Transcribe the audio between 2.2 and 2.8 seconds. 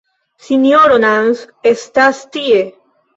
tie.